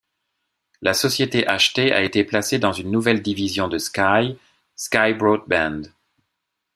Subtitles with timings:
[0.81, 4.35] La société achetée a été placée dans une nouvelle division de Sky,
[4.75, 5.83] Sky Broadband.